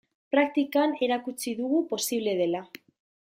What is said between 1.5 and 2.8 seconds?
dugu posible dela.